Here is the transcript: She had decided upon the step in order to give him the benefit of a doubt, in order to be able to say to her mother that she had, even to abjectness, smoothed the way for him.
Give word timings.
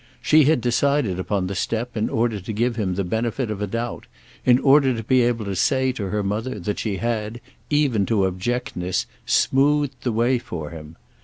She 0.19 0.45
had 0.45 0.61
decided 0.61 1.19
upon 1.19 1.45
the 1.45 1.53
step 1.53 1.95
in 1.95 2.09
order 2.09 2.39
to 2.39 2.53
give 2.53 2.75
him 2.75 2.95
the 2.95 3.03
benefit 3.03 3.51
of 3.51 3.61
a 3.61 3.67
doubt, 3.67 4.07
in 4.43 4.57
order 4.57 4.95
to 4.97 5.03
be 5.03 5.21
able 5.21 5.45
to 5.45 5.55
say 5.55 5.91
to 5.91 6.09
her 6.09 6.23
mother 6.23 6.57
that 6.57 6.79
she 6.79 6.97
had, 6.97 7.39
even 7.69 8.07
to 8.07 8.25
abjectness, 8.25 9.05
smoothed 9.27 9.97
the 10.01 10.11
way 10.11 10.39
for 10.39 10.71
him. 10.71 10.95